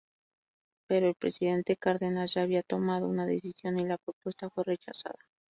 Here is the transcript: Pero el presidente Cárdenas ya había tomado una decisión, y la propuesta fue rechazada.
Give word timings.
Pero 0.87 1.07
el 1.09 1.13
presidente 1.13 1.77
Cárdenas 1.77 2.33
ya 2.33 2.41
había 2.41 2.63
tomado 2.63 3.07
una 3.07 3.27
decisión, 3.27 3.77
y 3.77 3.85
la 3.85 3.99
propuesta 3.99 4.49
fue 4.49 4.63
rechazada. 4.63 5.19